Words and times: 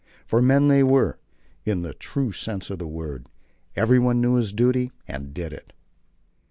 For 0.25 0.41
men 0.41 0.67
they 0.67 0.81
were, 0.81 1.19
in 1.63 1.83
the 1.83 1.93
true 1.93 2.31
sense 2.31 2.71
of 2.71 2.79
the 2.79 2.87
word. 2.87 3.27
Everyone 3.75 4.19
knew 4.19 4.33
his 4.33 4.51
duty, 4.51 4.91
and 5.07 5.31
did 5.31 5.53
it. 5.53 5.73